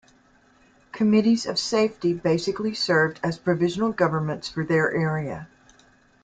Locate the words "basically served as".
2.11-3.37